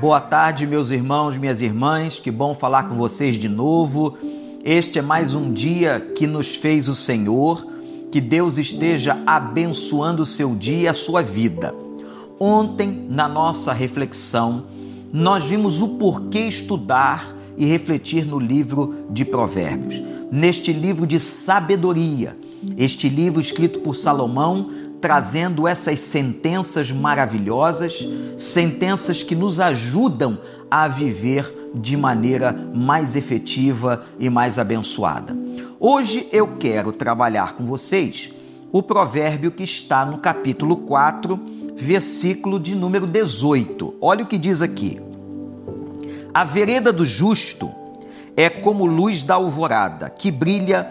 Boa 0.00 0.20
tarde, 0.20 0.64
meus 0.64 0.90
irmãos, 0.90 1.36
minhas 1.36 1.60
irmãs. 1.60 2.20
Que 2.20 2.30
bom 2.30 2.54
falar 2.54 2.84
com 2.84 2.94
vocês 2.94 3.34
de 3.34 3.48
novo. 3.48 4.16
Este 4.64 5.00
é 5.00 5.02
mais 5.02 5.34
um 5.34 5.52
dia 5.52 5.98
que 5.98 6.24
nos 6.24 6.54
fez 6.54 6.86
o 6.88 6.94
Senhor. 6.94 7.66
Que 8.12 8.20
Deus 8.20 8.58
esteja 8.58 9.20
abençoando 9.26 10.22
o 10.22 10.26
seu 10.26 10.54
dia 10.54 10.78
e 10.82 10.88
a 10.88 10.94
sua 10.94 11.20
vida. 11.20 11.74
Ontem, 12.38 13.06
na 13.10 13.28
nossa 13.28 13.72
reflexão, 13.72 14.66
nós 15.12 15.44
vimos 15.44 15.82
o 15.82 15.88
porquê 15.88 16.46
estudar 16.46 17.34
e 17.56 17.66
refletir 17.66 18.24
no 18.24 18.38
livro 18.38 19.06
de 19.10 19.24
Provérbios. 19.24 20.00
Neste 20.30 20.72
livro 20.72 21.08
de 21.08 21.18
sabedoria, 21.18 22.38
este 22.76 23.08
livro 23.08 23.40
escrito 23.40 23.80
por 23.80 23.96
Salomão, 23.96 24.70
trazendo 25.00 25.66
essas 25.66 26.00
sentenças 26.00 26.90
maravilhosas, 26.90 27.94
sentenças 28.36 29.22
que 29.22 29.34
nos 29.34 29.60
ajudam 29.60 30.38
a 30.70 30.88
viver 30.88 31.70
de 31.74 31.96
maneira 31.96 32.52
mais 32.74 33.14
efetiva 33.14 34.04
e 34.18 34.28
mais 34.28 34.58
abençoada. 34.58 35.36
Hoje 35.78 36.28
eu 36.32 36.56
quero 36.58 36.92
trabalhar 36.92 37.54
com 37.54 37.64
vocês 37.64 38.30
o 38.72 38.82
provérbio 38.82 39.50
que 39.50 39.62
está 39.62 40.04
no 40.04 40.18
capítulo 40.18 40.76
4, 40.78 41.38
versículo 41.76 42.58
de 42.58 42.74
número 42.74 43.06
18. 43.06 43.94
Olha 44.00 44.24
o 44.24 44.26
que 44.26 44.36
diz 44.36 44.60
aqui: 44.60 45.00
A 46.34 46.44
vereda 46.44 46.92
do 46.92 47.06
justo 47.06 47.70
é 48.36 48.50
como 48.50 48.84
luz 48.84 49.22
da 49.22 49.34
alvorada, 49.34 50.10
que 50.10 50.30
brilha 50.30 50.86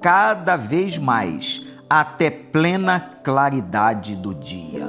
cada 0.00 0.56
vez 0.56 0.98
mais 0.98 1.62
até 2.00 2.30
plena 2.30 2.98
claridade 3.00 4.16
do 4.16 4.34
dia. 4.34 4.88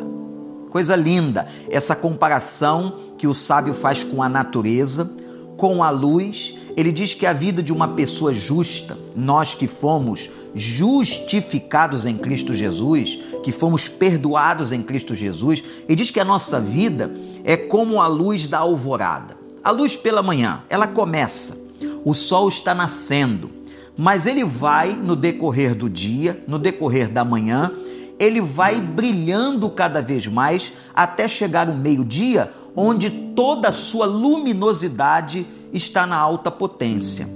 Coisa 0.70 0.95
linda 0.95 1.48
essa 1.70 1.95
comparação 1.95 3.13
que 3.18 3.27
o 3.27 3.34
sábio 3.34 3.73
faz 3.73 4.04
com 4.04 4.23
a 4.23 4.29
natureza, 4.29 5.09
com 5.57 5.84
a 5.84 5.90
luz. 5.90 6.55
Ele 6.76 6.91
diz 6.91 7.13
que 7.13 7.26
a 7.26 7.34
vida 7.34 7.62
de 7.62 7.71
uma 7.71 7.90
pessoa 7.90 8.34
justa, 8.34 8.98
nós 9.15 9.54
que 9.54 9.68
fomos 9.68 10.29
justificados 10.55 12.05
em 12.05 12.18
Cristo 12.18 12.54
Jesus, 12.54 13.20
que 13.43 13.51
fomos 13.51 13.87
perdoados 13.87 14.71
em 14.71 14.81
Cristo 14.81 15.13
Jesus, 15.13 15.63
ele 15.87 15.96
diz 15.96 16.09
que 16.09 16.20
a 16.20 16.26
nossa 16.26 16.59
vida 16.59 17.12
é 17.43 17.57
como 17.57 18.01
a 18.01 18.07
luz 18.07 18.48
da 18.48 18.59
alvorada. 18.59 19.37
A 19.63 19.71
luz 19.71 19.96
pela 19.96 20.24
manhã, 20.24 20.63
ela 20.70 20.87
começa, 20.87 21.57
o 22.04 22.13
sol 22.13 22.49
está 22.49 22.74
nascendo 22.74 23.62
mas 23.98 24.26
ele 24.26 24.44
vai 24.44 24.94
no 24.94 25.16
decorrer 25.16 25.76
do 25.76 25.90
dia, 25.90 26.44
no 26.48 26.58
decorrer 26.58 27.10
da 27.10 27.24
manhã, 27.24 27.72
ele 28.20 28.41
vai 28.41 28.80
brilhando 28.80 29.70
cada 29.70 30.02
vez 30.02 30.27
mais 30.27 30.74
até 30.94 31.27
chegar 31.27 31.70
o 31.70 31.76
meio-dia, 31.76 32.52
onde 32.76 33.10
toda 33.10 33.70
a 33.70 33.74
sua 33.74 34.05
luminosidade 34.05 35.46
está 35.71 36.05
na 36.08 36.18
alta 36.18 36.49
potência. 36.49 37.27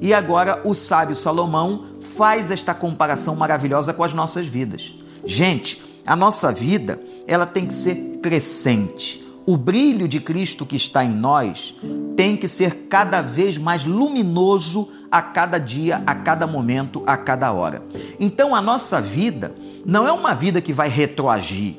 E 0.00 0.12
agora 0.12 0.60
o 0.64 0.74
sábio 0.74 1.16
Salomão 1.16 1.86
faz 2.16 2.50
esta 2.50 2.74
comparação 2.74 3.34
maravilhosa 3.34 3.92
com 3.92 4.04
as 4.04 4.12
nossas 4.14 4.46
vidas. 4.46 4.92
Gente, 5.24 5.82
a 6.06 6.14
nossa 6.14 6.52
vida, 6.52 7.00
ela 7.26 7.46
tem 7.46 7.66
que 7.66 7.74
ser 7.74 8.20
crescente. 8.22 9.24
O 9.44 9.56
brilho 9.56 10.06
de 10.06 10.20
Cristo 10.20 10.64
que 10.64 10.76
está 10.76 11.04
em 11.04 11.14
nós 11.14 11.74
tem 12.16 12.36
que 12.36 12.48
ser 12.48 12.86
cada 12.88 13.20
vez 13.20 13.58
mais 13.58 13.84
luminoso 13.84 14.88
a 15.10 15.20
cada 15.22 15.58
dia, 15.58 16.02
a 16.06 16.14
cada 16.14 16.46
momento, 16.46 17.02
a 17.06 17.16
cada 17.16 17.52
hora. 17.52 17.82
Então 18.18 18.54
a 18.54 18.60
nossa 18.60 19.00
vida 19.00 19.54
não 19.84 20.06
é 20.06 20.12
uma 20.12 20.34
vida 20.34 20.60
que 20.60 20.72
vai 20.72 20.88
retroagir, 20.88 21.76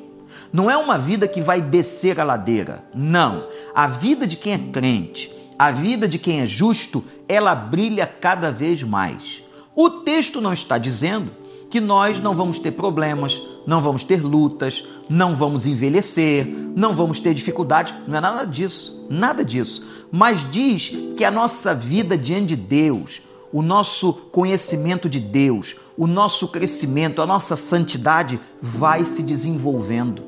não 0.52 0.70
é 0.70 0.76
uma 0.76 0.96
vida 0.96 1.28
que 1.28 1.42
vai 1.42 1.60
descer 1.60 2.20
a 2.20 2.24
ladeira. 2.24 2.84
Não. 2.94 3.44
A 3.74 3.86
vida 3.86 4.26
de 4.26 4.36
quem 4.36 4.54
é 4.54 4.58
crente, 4.58 5.30
a 5.58 5.70
vida 5.70 6.08
de 6.08 6.18
quem 6.18 6.40
é 6.40 6.46
justo, 6.46 7.04
ela 7.28 7.54
brilha 7.54 8.06
cada 8.06 8.50
vez 8.50 8.82
mais. 8.82 9.42
O 9.74 9.90
texto 9.90 10.40
não 10.40 10.52
está 10.52 10.78
dizendo 10.78 11.32
que 11.70 11.80
nós 11.80 12.18
não 12.18 12.34
vamos 12.34 12.58
ter 12.58 12.70
problemas, 12.70 13.40
não 13.68 13.82
vamos 13.82 14.02
ter 14.02 14.24
lutas, 14.24 14.82
não 15.10 15.34
vamos 15.34 15.66
envelhecer, 15.66 16.46
não 16.74 16.96
vamos 16.96 17.20
ter 17.20 17.34
dificuldades. 17.34 17.92
Não 18.06 18.16
é 18.16 18.20
nada 18.20 18.46
disso, 18.46 19.06
nada 19.10 19.44
disso. 19.44 19.84
Mas 20.10 20.50
diz 20.50 20.90
que 21.18 21.22
a 21.22 21.30
nossa 21.30 21.74
vida 21.74 22.16
diante 22.16 22.46
de 22.46 22.56
Deus, 22.56 23.20
o 23.52 23.60
nosso 23.60 24.14
conhecimento 24.32 25.06
de 25.06 25.20
Deus, 25.20 25.76
o 25.98 26.06
nosso 26.06 26.48
crescimento, 26.48 27.20
a 27.20 27.26
nossa 27.26 27.56
santidade 27.56 28.40
vai 28.62 29.04
se 29.04 29.22
desenvolvendo 29.22 30.22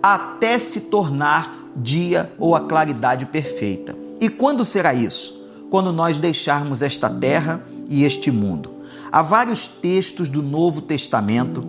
até 0.00 0.56
se 0.56 0.82
tornar 0.82 1.72
dia 1.74 2.32
ou 2.38 2.54
a 2.54 2.60
claridade 2.60 3.26
perfeita. 3.26 3.96
E 4.20 4.28
quando 4.28 4.64
será 4.64 4.94
isso? 4.94 5.36
Quando 5.68 5.92
nós 5.92 6.16
deixarmos 6.16 6.80
esta 6.80 7.10
terra 7.10 7.60
e 7.90 8.04
este 8.04 8.30
mundo. 8.30 8.70
Há 9.10 9.22
vários 9.22 9.66
textos 9.66 10.28
do 10.28 10.42
Novo 10.42 10.80
Testamento 10.80 11.64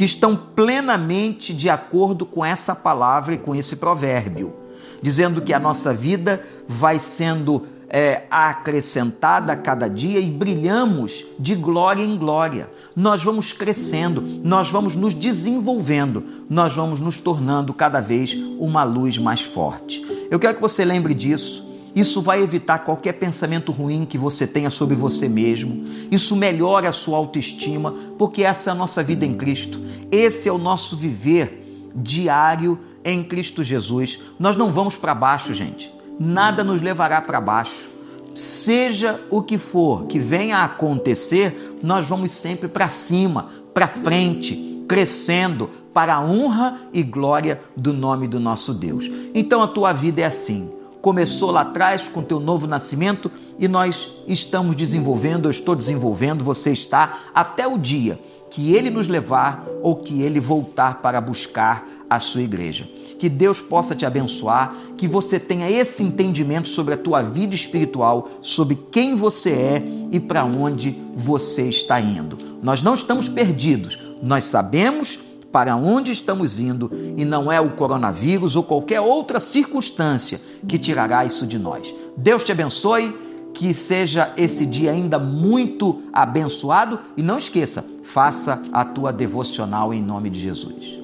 que 0.00 0.04
estão 0.06 0.34
plenamente 0.34 1.52
de 1.52 1.68
acordo 1.68 2.24
com 2.24 2.42
essa 2.42 2.74
palavra 2.74 3.34
e 3.34 3.36
com 3.36 3.54
esse 3.54 3.76
provérbio, 3.76 4.54
dizendo 5.02 5.42
que 5.42 5.52
a 5.52 5.58
nossa 5.58 5.92
vida 5.92 6.42
vai 6.66 6.98
sendo 6.98 7.66
é, 7.86 8.22
acrescentada 8.30 9.52
a 9.52 9.56
cada 9.56 9.88
dia 9.88 10.18
e 10.18 10.30
brilhamos 10.30 11.22
de 11.38 11.54
glória 11.54 12.02
em 12.02 12.16
glória. 12.16 12.70
Nós 12.96 13.22
vamos 13.22 13.52
crescendo, 13.52 14.22
nós 14.42 14.70
vamos 14.70 14.96
nos 14.96 15.12
desenvolvendo, 15.12 16.24
nós 16.48 16.74
vamos 16.74 16.98
nos 16.98 17.18
tornando 17.18 17.74
cada 17.74 18.00
vez 18.00 18.34
uma 18.58 18.84
luz 18.84 19.18
mais 19.18 19.42
forte. 19.42 20.02
Eu 20.30 20.38
quero 20.38 20.54
que 20.54 20.62
você 20.62 20.82
lembre 20.82 21.12
disso. 21.12 21.69
Isso 21.94 22.22
vai 22.22 22.42
evitar 22.42 22.80
qualquer 22.80 23.14
pensamento 23.14 23.72
ruim 23.72 24.04
que 24.04 24.18
você 24.18 24.46
tenha 24.46 24.70
sobre 24.70 24.94
você 24.94 25.28
mesmo. 25.28 25.84
Isso 26.10 26.36
melhora 26.36 26.88
a 26.88 26.92
sua 26.92 27.18
autoestima, 27.18 27.94
porque 28.18 28.42
essa 28.42 28.70
é 28.70 28.72
a 28.72 28.76
nossa 28.76 29.02
vida 29.02 29.24
em 29.24 29.36
Cristo. 29.36 29.80
Esse 30.10 30.48
é 30.48 30.52
o 30.52 30.58
nosso 30.58 30.96
viver 30.96 31.90
diário 31.94 32.78
em 33.04 33.24
Cristo 33.24 33.64
Jesus. 33.64 34.20
Nós 34.38 34.56
não 34.56 34.72
vamos 34.72 34.96
para 34.96 35.14
baixo, 35.14 35.52
gente 35.52 36.00
nada 36.20 36.62
nos 36.62 36.82
levará 36.82 37.22
para 37.22 37.40
baixo. 37.40 37.88
Seja 38.34 39.18
o 39.30 39.42
que 39.42 39.56
for 39.56 40.04
que 40.04 40.18
venha 40.18 40.58
a 40.58 40.64
acontecer, 40.64 41.78
nós 41.82 42.06
vamos 42.06 42.32
sempre 42.32 42.68
para 42.68 42.90
cima, 42.90 43.50
para 43.72 43.88
frente, 43.88 44.84
crescendo 44.86 45.70
para 45.94 46.14
a 46.14 46.20
honra 46.20 46.82
e 46.92 47.02
glória 47.02 47.60
do 47.74 47.92
nome 47.92 48.28
do 48.28 48.38
nosso 48.38 48.74
Deus. 48.74 49.10
Então 49.34 49.62
a 49.62 49.66
tua 49.66 49.92
vida 49.92 50.20
é 50.20 50.26
assim. 50.26 50.70
Começou 51.00 51.50
lá 51.50 51.62
atrás 51.62 52.08
com 52.08 52.22
teu 52.22 52.38
novo 52.38 52.66
nascimento 52.66 53.30
e 53.58 53.66
nós 53.66 54.12
estamos 54.26 54.76
desenvolvendo, 54.76 55.46
eu 55.46 55.50
estou 55.50 55.74
desenvolvendo, 55.74 56.44
você 56.44 56.72
está 56.72 57.20
até 57.34 57.66
o 57.66 57.78
dia 57.78 58.18
que 58.50 58.74
ele 58.74 58.90
nos 58.90 59.06
levar 59.06 59.64
ou 59.80 59.96
que 59.96 60.20
ele 60.22 60.40
voltar 60.40 61.00
para 61.00 61.20
buscar 61.20 61.86
a 62.10 62.18
sua 62.18 62.42
igreja. 62.42 62.88
Que 63.18 63.28
Deus 63.28 63.60
possa 63.60 63.94
te 63.94 64.04
abençoar, 64.04 64.74
que 64.96 65.06
você 65.06 65.38
tenha 65.38 65.70
esse 65.70 66.02
entendimento 66.02 66.66
sobre 66.66 66.94
a 66.94 66.98
tua 66.98 67.22
vida 67.22 67.54
espiritual, 67.54 68.28
sobre 68.42 68.76
quem 68.90 69.14
você 69.14 69.50
é 69.50 69.82
e 70.10 70.18
para 70.18 70.44
onde 70.44 71.00
você 71.14 71.68
está 71.68 72.00
indo. 72.00 72.36
Nós 72.60 72.82
não 72.82 72.94
estamos 72.94 73.28
perdidos, 73.28 73.96
nós 74.20 74.44
sabemos 74.44 75.18
para 75.52 75.76
onde 75.76 76.12
estamos 76.12 76.60
indo 76.60 76.90
e 77.16 77.24
não 77.24 77.50
é 77.50 77.60
o 77.60 77.70
coronavírus 77.70 78.56
ou 78.56 78.62
qualquer 78.62 79.00
outra 79.00 79.40
circunstância 79.40 80.40
que 80.66 80.78
tirará 80.78 81.24
isso 81.24 81.46
de 81.46 81.58
nós. 81.58 81.92
Deus 82.16 82.44
te 82.44 82.52
abençoe 82.52 83.16
que 83.52 83.74
seja 83.74 84.32
esse 84.36 84.64
dia 84.64 84.92
ainda 84.92 85.18
muito 85.18 86.02
abençoado 86.12 87.00
e 87.16 87.22
não 87.22 87.38
esqueça, 87.38 87.84
faça 88.04 88.62
a 88.72 88.84
tua 88.84 89.12
devocional 89.12 89.92
em 89.92 90.02
nome 90.02 90.30
de 90.30 90.40
Jesus. 90.40 91.00